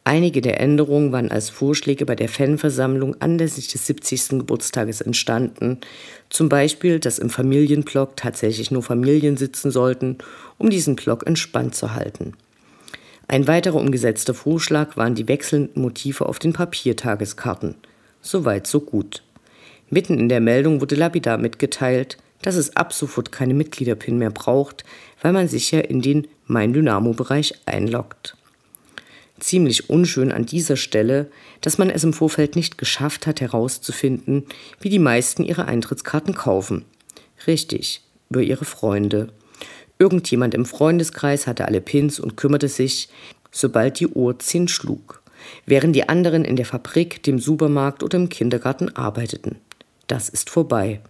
Einige 0.07 0.41
der 0.41 0.59
Änderungen 0.59 1.11
waren 1.11 1.31
als 1.31 1.49
Vorschläge 1.49 2.05
bei 2.05 2.15
der 2.15 2.29
Fanversammlung 2.29 3.19
anlässlich 3.21 3.69
des 3.69 3.87
70. 3.87 4.29
Geburtstages 4.29 5.01
entstanden, 5.01 5.79
zum 6.29 6.47
Beispiel, 6.47 6.99
dass 6.99 7.17
im 7.17 7.31
Familienblock 7.31 8.15
tatsächlich 8.15 8.69
nur 8.69 8.83
Familien 8.83 9.35
sitzen 9.35 9.71
sollten, 9.71 10.19
um 10.59 10.69
diesen 10.69 10.95
Block 10.95 11.25
entspannt 11.25 11.73
zu 11.73 11.95
halten. 11.95 12.33
Ein 13.27 13.47
weiterer 13.47 13.77
umgesetzter 13.77 14.35
Vorschlag 14.35 14.95
waren 14.95 15.15
die 15.15 15.27
wechselnden 15.27 15.81
Motive 15.81 16.27
auf 16.27 16.37
den 16.37 16.53
Papiertageskarten. 16.53 17.73
Soweit, 18.21 18.67
so 18.67 18.81
gut. 18.81 19.23
Mitten 19.89 20.19
in 20.19 20.29
der 20.29 20.39
Meldung 20.39 20.81
wurde 20.81 20.93
lapidar 20.93 21.39
mitgeteilt, 21.39 22.17
dass 22.43 22.57
es 22.57 22.75
ab 22.75 22.93
sofort 22.93 23.31
keine 23.31 23.55
Mitgliederpin 23.55 24.19
mehr 24.19 24.29
braucht, 24.29 24.85
weil 25.23 25.33
man 25.33 25.47
sich 25.47 25.71
ja 25.71 25.79
in 25.79 26.03
den 26.03 26.27
Mein 26.45 26.73
Dynamo-Bereich 26.73 27.55
einloggt. 27.65 28.34
Ziemlich 29.39 29.89
unschön 29.89 30.31
an 30.31 30.45
dieser 30.45 30.77
Stelle, 30.77 31.29
dass 31.61 31.77
man 31.77 31.89
es 31.89 32.03
im 32.03 32.13
Vorfeld 32.13 32.55
nicht 32.55 32.77
geschafft 32.77 33.27
hat 33.27 33.41
herauszufinden, 33.41 34.45
wie 34.79 34.89
die 34.89 34.99
meisten 34.99 35.43
ihre 35.43 35.65
Eintrittskarten 35.65 36.33
kaufen. 36.33 36.85
Richtig, 37.47 38.01
über 38.29 38.41
ihre 38.41 38.65
Freunde. 38.65 39.29
Irgendjemand 39.99 40.53
im 40.53 40.65
Freundeskreis 40.65 41.47
hatte 41.47 41.65
alle 41.65 41.81
Pins 41.81 42.19
und 42.19 42.37
kümmerte 42.37 42.69
sich, 42.69 43.09
sobald 43.51 43.99
die 43.99 44.07
Uhr 44.07 44.39
zehn 44.39 44.67
schlug, 44.67 45.21
während 45.65 45.95
die 45.95 46.07
anderen 46.07 46.45
in 46.45 46.55
der 46.55 46.65
Fabrik, 46.65 47.23
dem 47.23 47.39
Supermarkt 47.39 48.03
oder 48.03 48.17
im 48.17 48.29
Kindergarten 48.29 48.95
arbeiteten 48.95 49.57
das 50.07 50.29
ist 50.29 50.49
vorbei. 50.49 51.01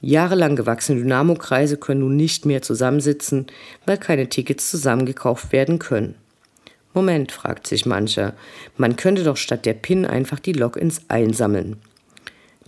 Jahrelang 0.00 0.56
gewachsene 0.56 1.00
Dynamo-Kreise 1.00 1.78
können 1.78 2.00
nun 2.00 2.16
nicht 2.16 2.44
mehr 2.44 2.62
zusammensitzen, 2.62 3.46
weil 3.86 3.98
keine 3.98 4.28
Tickets 4.28 4.70
zusammengekauft 4.70 5.52
werden 5.52 5.78
können. 5.78 6.16
Moment, 6.96 7.30
fragt 7.30 7.66
sich 7.66 7.84
mancher, 7.84 8.32
man 8.78 8.96
könnte 8.96 9.22
doch 9.22 9.36
statt 9.36 9.66
der 9.66 9.74
PIN 9.74 10.06
einfach 10.06 10.40
die 10.40 10.54
Logins 10.54 11.02
einsammeln. 11.08 11.76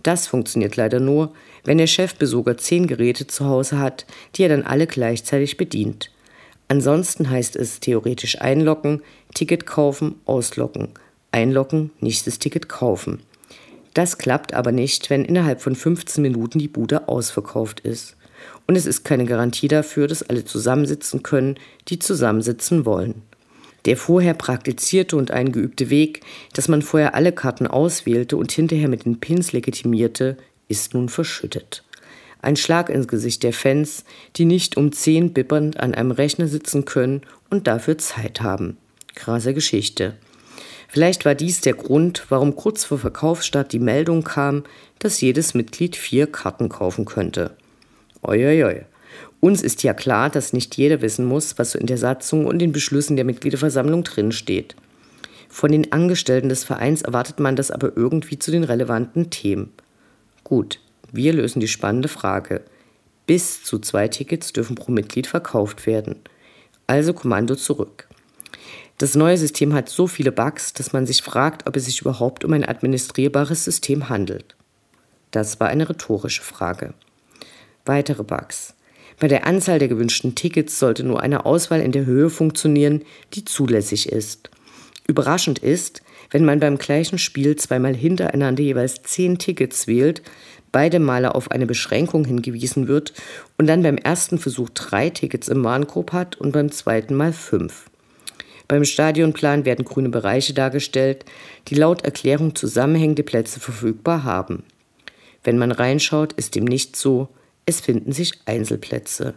Das 0.02 0.26
funktioniert 0.26 0.76
leider 0.76 1.00
nur, 1.00 1.32
wenn 1.64 1.78
der 1.78 1.86
Chefbesucher 1.86 2.58
zehn 2.58 2.86
Geräte 2.86 3.26
zu 3.26 3.46
Hause 3.46 3.78
hat, 3.78 4.04
die 4.34 4.42
er 4.42 4.50
dann 4.50 4.64
alle 4.64 4.86
gleichzeitig 4.86 5.56
bedient. 5.56 6.10
Ansonsten 6.68 7.30
heißt 7.30 7.56
es 7.56 7.80
theoretisch 7.80 8.38
einloggen, 8.38 9.00
Ticket 9.32 9.64
kaufen, 9.64 10.16
ausloggen. 10.26 10.88
Einloggen, 11.32 11.90
nächstes 12.00 12.38
Ticket 12.38 12.68
kaufen. 12.68 13.20
Das 13.94 14.18
klappt 14.18 14.52
aber 14.52 14.72
nicht, 14.72 15.08
wenn 15.08 15.24
innerhalb 15.24 15.62
von 15.62 15.74
15 15.74 16.20
Minuten 16.20 16.58
die 16.58 16.68
Bude 16.68 17.08
ausverkauft 17.08 17.80
ist. 17.80 18.14
Und 18.66 18.76
es 18.76 18.84
ist 18.84 19.04
keine 19.04 19.24
Garantie 19.24 19.68
dafür, 19.68 20.06
dass 20.06 20.22
alle 20.22 20.44
zusammensitzen 20.44 21.22
können, 21.22 21.58
die 21.88 21.98
zusammensitzen 21.98 22.84
wollen. 22.84 23.22
Der 23.84 23.96
vorher 23.96 24.34
praktizierte 24.34 25.16
und 25.16 25.30
eingeübte 25.30 25.90
Weg, 25.90 26.22
dass 26.52 26.68
man 26.68 26.82
vorher 26.82 27.14
alle 27.14 27.32
Karten 27.32 27.66
auswählte 27.66 28.36
und 28.36 28.52
hinterher 28.52 28.88
mit 28.88 29.04
den 29.04 29.20
Pins 29.20 29.52
legitimierte, 29.52 30.36
ist 30.68 30.94
nun 30.94 31.08
verschüttet. 31.08 31.84
Ein 32.40 32.56
Schlag 32.56 32.88
ins 32.88 33.08
Gesicht 33.08 33.42
der 33.42 33.52
Fans, 33.52 34.04
die 34.36 34.44
nicht 34.44 34.76
um 34.76 34.92
zehn 34.92 35.32
bibbernd 35.32 35.80
an 35.80 35.94
einem 35.94 36.12
Rechner 36.12 36.46
sitzen 36.46 36.84
können 36.84 37.22
und 37.50 37.66
dafür 37.66 37.98
Zeit 37.98 38.40
haben. 38.40 38.76
Krasse 39.14 39.54
Geschichte. 39.54 40.14
Vielleicht 40.88 41.24
war 41.24 41.34
dies 41.34 41.60
der 41.60 41.74
Grund, 41.74 42.24
warum 42.28 42.56
kurz 42.56 42.84
vor 42.84 42.98
Verkaufsstart 42.98 43.72
die 43.72 43.78
Meldung 43.78 44.24
kam, 44.24 44.64
dass 44.98 45.20
jedes 45.20 45.52
Mitglied 45.54 45.96
vier 45.96 46.26
Karten 46.26 46.68
kaufen 46.68 47.04
könnte. 47.04 47.56
Uiuiui. 48.22 48.82
Uns 49.40 49.62
ist 49.62 49.82
ja 49.82 49.94
klar, 49.94 50.30
dass 50.30 50.52
nicht 50.52 50.76
jeder 50.76 51.00
wissen 51.00 51.24
muss, 51.24 51.58
was 51.58 51.74
in 51.74 51.86
der 51.86 51.98
Satzung 51.98 52.46
und 52.46 52.58
den 52.58 52.72
Beschlüssen 52.72 53.16
der 53.16 53.24
Mitgliederversammlung 53.24 54.02
drinsteht. 54.02 54.74
Von 55.48 55.72
den 55.72 55.92
Angestellten 55.92 56.48
des 56.48 56.64
Vereins 56.64 57.02
erwartet 57.02 57.40
man 57.40 57.56
das 57.56 57.70
aber 57.70 57.96
irgendwie 57.96 58.38
zu 58.38 58.50
den 58.50 58.64
relevanten 58.64 59.30
Themen. 59.30 59.72
Gut, 60.44 60.80
wir 61.12 61.32
lösen 61.32 61.60
die 61.60 61.68
spannende 61.68 62.08
Frage. 62.08 62.62
Bis 63.26 63.62
zu 63.62 63.78
zwei 63.78 64.08
Tickets 64.08 64.52
dürfen 64.52 64.74
pro 64.74 64.90
Mitglied 64.90 65.26
verkauft 65.26 65.86
werden. 65.86 66.16
Also 66.86 67.12
Kommando 67.12 67.54
zurück. 67.54 68.08
Das 68.98 69.14
neue 69.14 69.38
System 69.38 69.74
hat 69.74 69.88
so 69.88 70.08
viele 70.08 70.32
Bugs, 70.32 70.72
dass 70.72 70.92
man 70.92 71.06
sich 71.06 71.22
fragt, 71.22 71.66
ob 71.68 71.76
es 71.76 71.84
sich 71.84 72.00
überhaupt 72.00 72.44
um 72.44 72.52
ein 72.52 72.68
administrierbares 72.68 73.64
System 73.64 74.08
handelt. 74.08 74.56
Das 75.30 75.60
war 75.60 75.68
eine 75.68 75.88
rhetorische 75.88 76.42
Frage. 76.42 76.94
Weitere 77.84 78.24
Bugs. 78.24 78.74
Bei 79.18 79.26
der 79.26 79.46
Anzahl 79.46 79.78
der 79.78 79.88
gewünschten 79.88 80.34
Tickets 80.34 80.78
sollte 80.78 81.02
nur 81.02 81.20
eine 81.20 81.44
Auswahl 81.44 81.80
in 81.80 81.92
der 81.92 82.06
Höhe 82.06 82.30
funktionieren, 82.30 83.02
die 83.34 83.44
zulässig 83.44 84.08
ist. 84.10 84.50
Überraschend 85.08 85.58
ist, 85.58 86.02
wenn 86.30 86.44
man 86.44 86.60
beim 86.60 86.78
gleichen 86.78 87.18
Spiel 87.18 87.56
zweimal 87.56 87.96
hintereinander 87.96 88.62
jeweils 88.62 89.02
zehn 89.02 89.38
Tickets 89.38 89.86
wählt, 89.86 90.22
beide 90.70 91.00
Male 91.00 91.34
auf 91.34 91.50
eine 91.50 91.66
Beschränkung 91.66 92.26
hingewiesen 92.26 92.86
wird 92.86 93.14
und 93.56 93.66
dann 93.66 93.82
beim 93.82 93.96
ersten 93.96 94.38
Versuch 94.38 94.68
drei 94.70 95.10
Tickets 95.10 95.48
im 95.48 95.64
Warenkorb 95.64 96.12
hat 96.12 96.36
und 96.36 96.52
beim 96.52 96.70
zweiten 96.70 97.14
Mal 97.14 97.32
fünf. 97.32 97.90
Beim 98.68 98.84
Stadionplan 98.84 99.64
werden 99.64 99.86
grüne 99.86 100.10
Bereiche 100.10 100.52
dargestellt, 100.52 101.24
die 101.68 101.74
laut 101.74 102.04
Erklärung 102.04 102.54
zusammenhängende 102.54 103.22
Plätze 103.22 103.60
verfügbar 103.60 104.24
haben. 104.24 104.62
Wenn 105.42 105.56
man 105.56 105.72
reinschaut, 105.72 106.34
ist 106.34 106.54
dem 106.54 106.64
nicht 106.64 106.94
so, 106.94 107.28
es 107.68 107.80
finden 107.80 108.12
sich 108.12 108.32
Einzelplätze. 108.46 109.34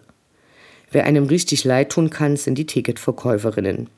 Wer 0.90 1.06
einem 1.06 1.26
richtig 1.26 1.66
leid 1.66 1.92
tun 1.92 2.10
kann, 2.10 2.38
sind 2.38 2.58
die 2.58 2.66
Ticketverkäuferinnen. 2.66 3.90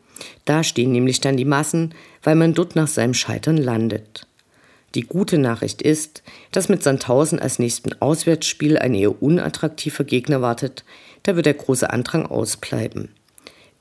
Da 0.46 0.64
stehen 0.64 0.92
nämlich 0.92 1.22
dann 1.22 1.38
die 1.38 1.46
Massen, 1.46 1.94
weil 2.24 2.34
man 2.34 2.56
dort 2.56 2.76
nach 2.76 2.88
seinem 2.88 3.14
Scheitern 3.14 3.58
landet. 3.58 4.26
Die 4.96 5.02
gute 5.02 5.38
Nachricht 5.38 5.84
ist, 5.84 6.24
dass 6.52 6.68
mit 6.68 6.82
Sandhausen 6.82 7.40
als 7.40 7.60
nächsten 7.60 7.94
Auswärtsspiel 8.02 8.80
ein 8.80 8.96
eher 8.96 9.22
unattraktiver 9.22 10.04
Gegner 10.04 10.42
wartet, 10.42 10.84
da 11.22 11.36
wird 11.36 11.46
der 11.46 11.54
große 11.54 11.90
Andrang 11.92 12.26
ausbleiben. 12.26 13.10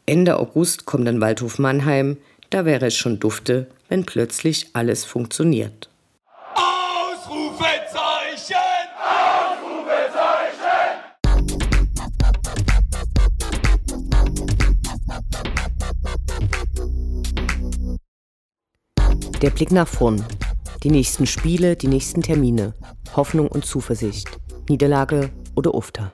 Ende 0.04 0.38
August 0.38 0.84
kommt 0.84 1.06
dann 1.06 1.22
Waldhof 1.22 1.58
Mannheim, 1.58 2.18
da 2.50 2.66
wäre 2.66 2.86
es 2.86 2.94
schon 2.94 3.18
dufte, 3.18 3.68
wenn 3.88 4.04
plötzlich 4.04 4.68
alles 4.74 5.06
funktioniert. 5.06 5.88
Der 19.42 19.50
Blick 19.50 19.72
nach 19.72 19.88
vorn. 19.88 20.24
Die 20.84 20.90
nächsten 20.90 21.26
Spiele, 21.26 21.74
die 21.74 21.88
nächsten 21.88 22.22
Termine. 22.22 22.74
Hoffnung 23.16 23.48
und 23.48 23.66
Zuversicht. 23.66 24.28
Niederlage 24.68 25.30
oder 25.56 25.74
Ufter. 25.74 26.12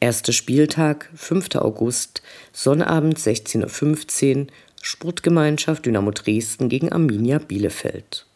Erster 0.00 0.32
Spieltag, 0.32 1.08
5. 1.14 1.54
August, 1.54 2.22
Sonnabend 2.52 3.16
16.15 3.16 4.40
Uhr, 4.40 4.46
Sportgemeinschaft 4.82 5.86
Dynamo 5.86 6.10
Dresden 6.10 6.68
gegen 6.68 6.90
Arminia 6.90 7.38
Bielefeld. 7.38 8.26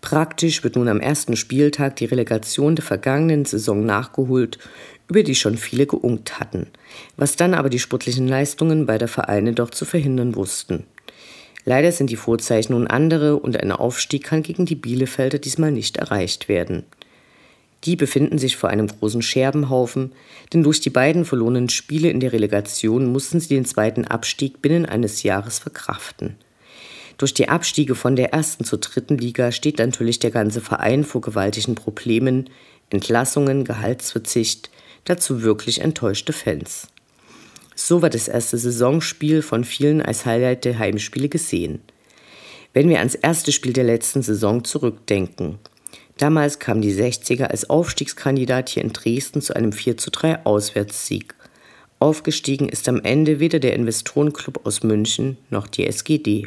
Praktisch 0.00 0.64
wird 0.64 0.76
nun 0.76 0.88
am 0.88 1.00
ersten 1.00 1.36
Spieltag 1.36 1.96
die 1.96 2.06
Relegation 2.06 2.76
der 2.76 2.84
vergangenen 2.84 3.44
Saison 3.44 3.84
nachgeholt, 3.84 4.58
über 5.08 5.22
die 5.22 5.34
schon 5.34 5.56
viele 5.56 5.86
geunkt 5.86 6.38
hatten, 6.38 6.66
was 7.16 7.36
dann 7.36 7.54
aber 7.54 7.70
die 7.70 7.78
sportlichen 7.78 8.28
Leistungen 8.28 8.86
beider 8.86 9.08
Vereine 9.08 9.52
doch 9.52 9.70
zu 9.70 9.84
verhindern 9.84 10.36
wussten. 10.36 10.84
Leider 11.64 11.92
sind 11.92 12.10
die 12.10 12.16
Vorzeichen 12.16 12.72
nun 12.72 12.86
andere 12.86 13.36
und 13.36 13.60
ein 13.60 13.72
Aufstieg 13.72 14.24
kann 14.24 14.42
gegen 14.42 14.64
die 14.64 14.74
Bielefelder 14.74 15.38
diesmal 15.38 15.72
nicht 15.72 15.96
erreicht 15.96 16.48
werden. 16.48 16.84
Die 17.84 17.94
befinden 17.94 18.38
sich 18.38 18.56
vor 18.56 18.70
einem 18.70 18.88
großen 18.88 19.22
Scherbenhaufen, 19.22 20.12
denn 20.52 20.62
durch 20.62 20.80
die 20.80 20.90
beiden 20.90 21.24
verlorenen 21.24 21.68
Spiele 21.68 22.10
in 22.10 22.20
der 22.20 22.32
Relegation 22.32 23.12
mussten 23.12 23.38
sie 23.38 23.48
den 23.48 23.64
zweiten 23.64 24.04
Abstieg 24.04 24.60
binnen 24.62 24.84
eines 24.84 25.22
Jahres 25.22 25.58
verkraften. 25.58 26.36
Durch 27.18 27.34
die 27.34 27.48
Abstiege 27.48 27.94
von 27.94 28.16
der 28.16 28.32
ersten 28.32 28.64
zur 28.64 28.78
dritten 28.78 29.18
Liga 29.18 29.52
steht 29.52 29.78
natürlich 29.78 30.18
der 30.18 30.30
ganze 30.30 30.60
Verein 30.60 31.04
vor 31.04 31.20
gewaltigen 31.20 31.74
Problemen, 31.74 32.48
Entlassungen, 32.90 33.64
Gehaltsverzicht, 33.64 34.70
dazu 35.04 35.42
wirklich 35.42 35.80
enttäuschte 35.80 36.32
Fans. 36.32 36.88
So 37.74 38.02
war 38.02 38.10
das 38.10 38.28
erste 38.28 38.58
Saisonspiel 38.58 39.40
von 39.40 39.64
vielen 39.64 40.02
als 40.02 40.26
Highlight 40.26 40.64
der 40.64 40.78
Heimspiele 40.78 41.28
gesehen. 41.28 41.80
Wenn 42.72 42.88
wir 42.88 42.98
ans 42.98 43.14
erste 43.14 43.52
Spiel 43.52 43.72
der 43.72 43.84
letzten 43.84 44.22
Saison 44.22 44.64
zurückdenken. 44.64 45.58
Damals 46.18 46.58
kam 46.58 46.82
die 46.82 46.92
60er 46.92 47.44
als 47.44 47.70
Aufstiegskandidat 47.70 48.68
hier 48.70 48.82
in 48.82 48.92
Dresden 48.92 49.40
zu 49.40 49.54
einem 49.54 49.72
4 49.72 49.96
zu 49.96 50.10
3 50.10 50.44
Auswärtssieg. 50.44 51.34
Aufgestiegen 52.00 52.68
ist 52.68 52.88
am 52.88 53.00
Ende 53.02 53.40
weder 53.40 53.60
der 53.60 53.74
Investorenclub 53.74 54.66
aus 54.66 54.82
München 54.82 55.36
noch 55.50 55.68
die 55.68 55.86
SGD. 55.86 56.46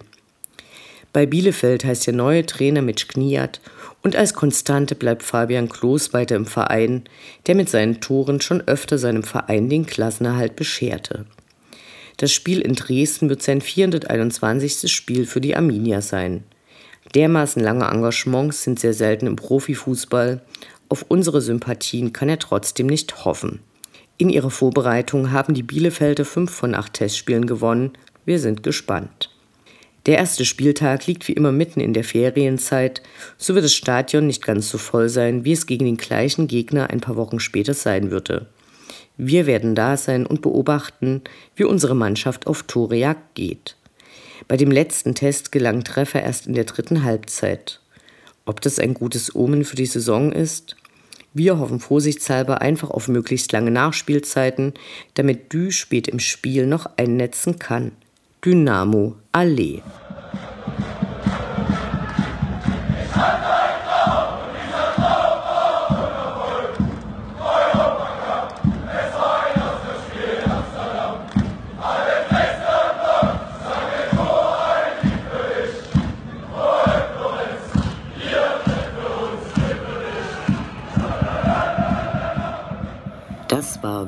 Bei 1.14 1.26
Bielefeld 1.26 1.84
heißt 1.84 2.08
der 2.08 2.14
neue 2.14 2.46
Trainer 2.46 2.82
Mitch 2.82 3.08
Kniat 3.08 3.60
und 4.02 4.16
als 4.16 4.34
Konstante 4.34 4.96
bleibt 4.96 5.24
Fabian 5.24 5.68
Klos 5.68 6.14
weiter 6.14 6.36
im 6.36 6.46
Verein, 6.46 7.04
der 7.48 7.56
mit 7.56 7.70
seinen 7.70 8.00
Toren 8.00 8.40
schon 8.40 8.62
öfter 8.62 8.98
seinem 8.98 9.24
Verein 9.24 9.70
den 9.70 9.86
Klassenerhalt 9.86 10.56
bescherte. 10.56 11.26
Das 12.18 12.32
Spiel 12.32 12.62
in 12.62 12.76
Dresden 12.76 13.30
wird 13.30 13.42
sein 13.42 13.62
421. 13.62 14.92
Spiel 14.92 15.26
für 15.26 15.42
die 15.42 15.56
Arminia 15.56 16.02
sein. 16.02 16.44
Dermaßen 17.16 17.62
lange 17.62 17.86
Engagements 17.86 18.64
sind 18.64 18.80
sehr 18.80 18.94
selten 18.94 19.28
im 19.28 19.36
Profifußball. 19.36 20.42
Auf 20.88 21.06
unsere 21.08 21.42
Sympathien 21.42 22.14
kann 22.14 22.30
er 22.30 22.40
trotzdem 22.40 22.88
nicht 22.88 23.26
hoffen. 23.26 23.60
In 24.18 24.30
ihrer 24.30 24.52
Vorbereitung 24.52 25.32
haben 25.32 25.56
die 25.56 25.64
Bielefelder 25.64 26.26
fünf 26.26 26.52
von 26.52 26.76
acht 26.76 26.94
Testspielen 26.94 27.48
gewonnen. 27.48 27.94
Wir 28.24 28.40
sind 28.40 28.62
gespannt. 28.62 29.30
Der 30.08 30.18
erste 30.18 30.46
Spieltag 30.46 31.06
liegt 31.06 31.28
wie 31.28 31.34
immer 31.34 31.52
mitten 31.52 31.80
in 31.80 31.94
der 31.94 32.04
Ferienzeit, 32.04 33.04
so 33.38 33.54
wird 33.54 33.66
das 33.66 33.74
Stadion 33.76 34.26
nicht 34.26 34.44
ganz 34.44 34.70
so 34.70 34.80
voll 34.80 35.10
sein, 35.10 35.46
wie 35.46 35.52
es 35.52 35.68
gegen 35.68 35.86
den 35.86 35.98
gleichen 35.98 36.48
Gegner 36.48 36.90
ein 36.90 37.02
paar 37.02 37.16
Wochen 37.16 37.40
später 37.40 37.76
sein 37.76 38.10
würde. 38.10 38.48
Wir 39.18 39.46
werden 39.46 39.76
da 39.76 39.98
sein 39.98 40.26
und 40.26 40.42
beobachten, 40.42 41.22
wie 41.56 41.66
unsere 41.66 41.96
Mannschaft 41.96 42.48
auf 42.48 42.64
Torejagd 42.64 43.36
geht. 43.36 43.76
Bei 44.48 44.58
dem 44.58 44.72
letzten 44.72 45.14
Test 45.14 45.52
gelang 45.52 45.84
Treffer 45.84 46.24
erst 46.24 46.48
in 46.48 46.56
der 46.56 46.64
dritten 46.64 47.04
Halbzeit. 47.04 47.80
Ob 48.46 48.60
das 48.62 48.80
ein 48.80 48.96
gutes 48.96 49.36
Omen 49.36 49.64
für 49.64 49.76
die 49.76 49.86
Saison 49.86 50.32
ist? 50.32 50.76
Wir 51.34 51.60
hoffen 51.60 51.80
vorsichtshalber 51.80 52.62
einfach 52.62 52.90
auf 52.90 53.08
möglichst 53.08 53.52
lange 53.52 53.72
Nachspielzeiten, 53.72 54.74
damit 55.14 55.54
Dü 55.54 55.72
spät 55.72 56.08
im 56.08 56.20
Spiel 56.20 56.66
noch 56.66 56.90
einnetzen 56.98 57.60
kann. 57.60 57.92
Dynamo 58.44 59.28
Allee. 59.30 60.01